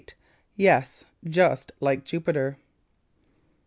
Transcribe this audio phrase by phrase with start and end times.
[0.55, 2.57] YES, JUST LIKE JUPITER.